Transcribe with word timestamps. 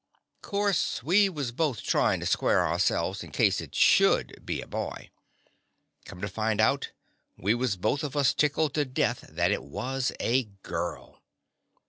Course 0.41 1.03
we 1.03 1.29
was 1.29 1.51
both 1.51 1.83
tryin' 1.83 2.19
to 2.21 2.25
square 2.25 2.65
ourselves 2.65 3.21
in 3.21 3.29
case 3.29 3.61
it 3.61 3.75
should 3.75 4.43
be 4.43 4.59
a 4.59 4.65
boy. 4.65 5.11
Come 6.05 6.21
to 6.21 6.27
find 6.27 6.59
out, 6.59 6.91
we 7.37 7.53
was 7.53 7.77
both 7.77 8.03
of 8.03 8.15
us 8.17 8.33
tickled 8.33 8.73
to 8.73 8.83
death 8.85 9.21
that 9.31 9.51
it 9.51 9.61
was 9.61 10.11
a 10.19 10.45
girl. 10.63 11.21